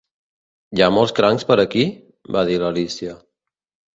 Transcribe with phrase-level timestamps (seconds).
[0.77, 1.83] "Hi ha molts crancs per aquí?"
[2.37, 3.13] va dir l'Alícia.